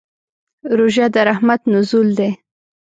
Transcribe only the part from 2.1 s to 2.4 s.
دی.